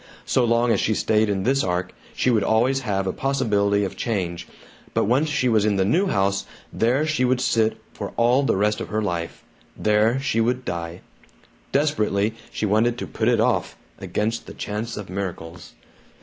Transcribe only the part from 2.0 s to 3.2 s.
she would always have a